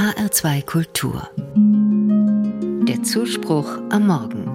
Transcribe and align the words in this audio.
HR2 0.00 0.64
Kultur. 0.64 1.28
Der 2.88 3.02
Zuspruch 3.02 3.68
am 3.90 4.06
Morgen. 4.06 4.46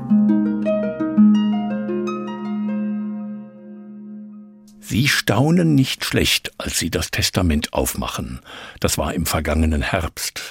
Sie 4.79 5.07
staunen 5.07 5.75
nicht 5.75 6.03
schlecht, 6.03 6.51
als 6.57 6.79
Sie 6.79 6.89
das 6.89 7.11
Testament 7.11 7.73
aufmachen. 7.73 8.39
Das 8.79 8.97
war 8.97 9.13
im 9.13 9.27
vergangenen 9.27 9.83
Herbst. 9.83 10.41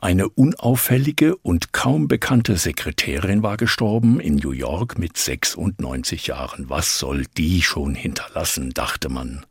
Eine 0.00 0.30
unauffällige 0.30 1.36
und 1.36 1.74
kaum 1.74 2.08
bekannte 2.08 2.56
Sekretärin 2.56 3.42
war 3.42 3.58
gestorben 3.58 4.18
in 4.18 4.36
New 4.36 4.52
York 4.52 4.98
mit 4.98 5.18
96 5.18 6.26
Jahren. 6.26 6.70
Was 6.70 6.98
soll 6.98 7.26
die 7.36 7.60
schon 7.60 7.94
hinterlassen, 7.94 8.70
dachte 8.70 9.10
man. 9.10 9.44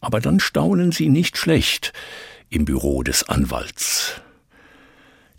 Aber 0.00 0.20
dann 0.20 0.40
staunen 0.40 0.92
sie 0.92 1.10
nicht 1.10 1.36
schlecht 1.36 1.92
im 2.50 2.64
Büro 2.64 3.02
des 3.02 3.28
Anwalts. 3.28 4.20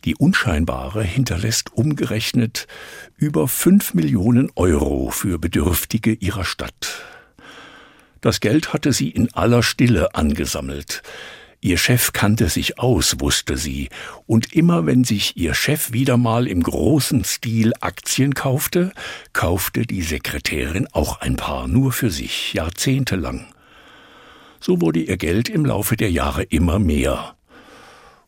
Die 0.04 0.16
Unscheinbare 0.16 1.04
hinterlässt 1.04 1.74
umgerechnet 1.74 2.66
über 3.18 3.48
fünf 3.48 3.94
Millionen 3.94 4.50
Euro 4.56 5.12
für 5.12 5.38
Bedürftige 5.38 6.14
ihrer 6.14 6.44
Stadt. 6.44 7.04
Das 8.20 8.40
Geld 8.40 8.74
hatte 8.74 8.94
sie 8.94 9.10
in 9.10 9.32
aller 9.34 9.62
Stille 9.62 10.16
angesammelt. 10.16 11.04
Ihr 11.64 11.78
Chef 11.78 12.12
kannte 12.14 12.50
sich 12.50 12.80
aus, 12.80 13.20
wusste 13.20 13.56
sie, 13.56 13.90
und 14.26 14.54
immer 14.54 14.88
wenn 14.88 15.04
sich 15.04 15.38
ihr 15.38 15.54
Chef 15.54 15.92
wieder 15.94 16.18
mal 16.18 16.48
im 16.48 16.64
großen 16.64 17.24
Stil 17.24 17.74
Aktien 17.82 18.34
kaufte, 18.34 18.92
kaufte 19.34 19.86
die 19.86 20.02
Sekretärin 20.02 20.88
auch 20.92 21.22
ein 21.22 21.36
paar 21.36 21.68
nur 21.68 21.92
für 21.92 22.10
sich, 22.10 22.54
jahrzehntelang. 22.54 23.46
So 24.62 24.80
wurde 24.80 25.00
ihr 25.00 25.18
Geld 25.18 25.50
im 25.50 25.66
Laufe 25.66 25.98
der 25.98 26.12
Jahre 26.12 26.44
immer 26.44 26.78
mehr. 26.78 27.36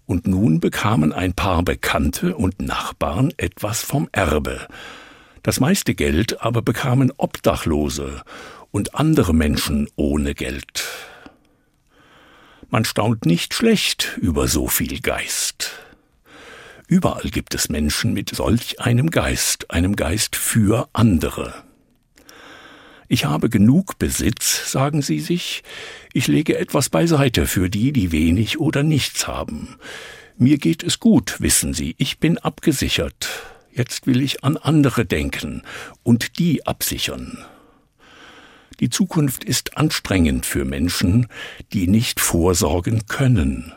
Und 0.08 0.28
nun 0.28 0.60
bekamen 0.60 1.14
ein 1.14 1.34
paar 1.34 1.62
Bekannte 1.62 2.36
und 2.36 2.60
Nachbarn 2.60 3.32
etwas 3.38 3.84
vom 3.84 4.10
Erbe. 4.12 4.68
Das 5.44 5.60
meiste 5.60 5.94
Geld 5.94 6.42
aber 6.42 6.64
bekamen 6.64 7.14
Obdachlose 7.18 8.24
und 8.72 8.96
andere 8.96 9.34
Menschen 9.34 9.88
ohne 9.96 10.34
Geld. 10.34 10.84
Man 12.70 12.84
staunt 12.84 13.28
nicht 13.28 13.54
schlecht 13.54 14.18
über 14.18 14.48
so 14.48 14.68
viel 14.68 15.02
Geist. 15.02 15.72
Überall 16.88 17.30
gibt 17.30 17.54
es 17.54 17.70
Menschen 17.70 18.14
mit 18.14 18.36
solch 18.36 18.80
einem 18.80 19.12
Geist, 19.12 19.70
einem 19.70 19.96
Geist 19.96 20.36
für 20.36 20.90
andere. 20.94 21.54
Ich 23.08 23.26
habe 23.26 23.50
genug 23.50 24.00
Besitz, 24.00 24.72
sagen 24.72 25.02
sie 25.02 25.20
sich, 25.20 25.64
ich 26.14 26.28
lege 26.28 26.58
etwas 26.58 26.90
beiseite 26.90 27.48
für 27.48 27.70
die, 27.70 27.92
die 27.92 28.12
wenig 28.12 28.60
oder 28.60 28.84
nichts 28.84 29.28
haben. 29.28 29.78
Mir 30.38 30.58
geht 30.58 30.84
es 30.84 31.00
gut, 31.00 31.40
wissen 31.40 31.74
Sie, 31.74 31.96
ich 32.00 32.20
bin 32.20 32.38
abgesichert. 32.38 33.30
Jetzt 33.72 34.08
will 34.08 34.22
ich 34.22 34.44
an 34.44 34.58
andere 34.58 35.06
denken 35.06 35.64
und 36.04 36.40
die 36.40 36.66
absichern. 36.66 37.38
Die 38.80 38.90
Zukunft 38.90 39.44
ist 39.44 39.78
anstrengend 39.78 40.46
für 40.46 40.66
Menschen, 40.66 41.28
die 41.72 41.88
nicht 41.88 42.20
vorsorgen 42.20 43.06
können. 43.06 43.74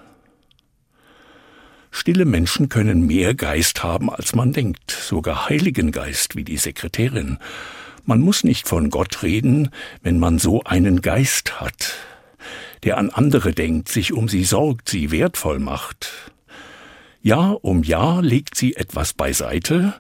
Stille 1.91 2.25
Menschen 2.25 2.69
können 2.69 3.07
mehr 3.07 3.35
Geist 3.35 3.83
haben, 3.83 4.11
als 4.11 4.35
man 4.35 4.53
denkt, 4.53 4.91
sogar 4.91 5.49
Heiligen 5.49 5.93
Geist 5.93 6.37
wie 6.37 6.45
die 6.45 6.59
Sekretärin. 6.59 7.39
Man 8.07 8.21
muss 8.21 8.45
nicht 8.45 8.69
von 8.69 8.89
Gott 8.91 9.25
reden, 9.25 9.71
wenn 10.01 10.21
man 10.21 10.39
so 10.39 10.63
einen 10.63 11.03
Geist 11.03 11.61
hat, 11.61 11.95
der 12.85 12.99
an 12.99 13.11
andere 13.11 13.53
denkt, 13.53 13.89
sich 13.89 14.13
um 14.13 14.29
sie 14.29 14.45
sorgt, 14.45 14.89
sie 14.89 15.11
wertvoll 15.11 15.59
macht. 15.59 16.33
Jahr 17.21 17.65
um 17.65 17.83
Jahr 17.83 18.23
legt 18.23 18.55
sie 18.55 18.77
etwas 18.77 19.13
beiseite, 19.13 19.95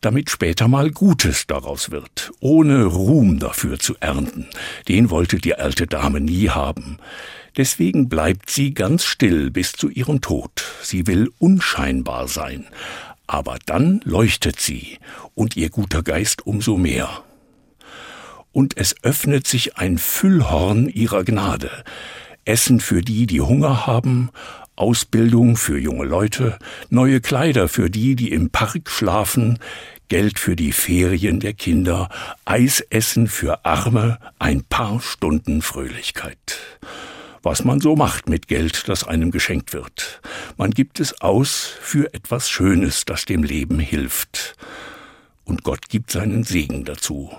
damit 0.00 0.30
später 0.30 0.68
mal 0.68 0.90
Gutes 0.90 1.46
daraus 1.46 1.90
wird, 1.90 2.32
ohne 2.40 2.84
Ruhm 2.84 3.38
dafür 3.38 3.78
zu 3.78 3.94
ernten. 4.00 4.46
Den 4.88 5.10
wollte 5.10 5.36
die 5.36 5.54
alte 5.54 5.86
Dame 5.86 6.22
nie 6.22 6.48
haben. 6.48 6.96
Deswegen 7.58 8.08
bleibt 8.08 8.48
sie 8.48 8.72
ganz 8.72 9.04
still 9.04 9.50
bis 9.50 9.72
zu 9.72 9.90
ihrem 9.90 10.22
Tod. 10.22 10.64
Sie 10.80 11.06
will 11.06 11.30
unscheinbar 11.38 12.26
sein. 12.26 12.64
Aber 13.26 13.58
dann 13.66 14.00
leuchtet 14.04 14.58
sie 14.58 14.96
und 15.34 15.58
ihr 15.58 15.68
guter 15.68 16.02
Geist 16.02 16.46
umso 16.46 16.78
mehr. 16.78 17.22
Und 18.52 18.76
es 18.76 18.94
öffnet 19.02 19.46
sich 19.46 19.76
ein 19.76 19.98
Füllhorn 19.98 20.88
ihrer 20.88 21.24
Gnade. 21.24 21.70
Essen 22.44 22.80
für 22.80 23.02
die, 23.02 23.26
die 23.26 23.40
Hunger 23.40 23.86
haben, 23.86 24.30
Ausbildung 24.76 25.56
für 25.56 25.78
junge 25.78 26.06
Leute, 26.06 26.58
neue 26.88 27.20
Kleider 27.20 27.68
für 27.68 27.90
die, 27.90 28.16
die 28.16 28.32
im 28.32 28.50
Park 28.50 28.88
schlafen, 28.90 29.58
Geld 30.08 30.38
für 30.38 30.56
die 30.56 30.72
Ferien 30.72 31.38
der 31.38 31.52
Kinder, 31.52 32.08
Eisessen 32.44 33.28
für 33.28 33.64
Arme, 33.64 34.18
ein 34.38 34.64
paar 34.64 35.00
Stunden 35.00 35.62
Fröhlichkeit. 35.62 36.58
Was 37.42 37.64
man 37.64 37.80
so 37.80 37.94
macht 37.94 38.28
mit 38.28 38.48
Geld, 38.48 38.88
das 38.88 39.04
einem 39.04 39.30
geschenkt 39.30 39.72
wird. 39.72 40.20
Man 40.56 40.72
gibt 40.72 40.98
es 40.98 41.20
aus 41.20 41.72
für 41.80 42.12
etwas 42.12 42.50
Schönes, 42.50 43.04
das 43.04 43.24
dem 43.24 43.42
Leben 43.42 43.78
hilft. 43.78 44.56
Und 45.44 45.62
Gott 45.62 45.88
gibt 45.88 46.10
seinen 46.10 46.42
Segen 46.42 46.84
dazu. 46.84 47.30